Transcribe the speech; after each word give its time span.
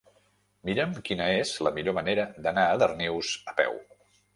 Mira'm 0.69 0.95
quina 1.11 1.27
és 1.43 1.53
la 1.69 1.75
millor 1.77 1.97
manera 2.01 2.27
d'anar 2.49 2.67
a 2.75 2.85
Darnius 2.87 3.41
a 3.55 3.59
peu. 3.63 3.83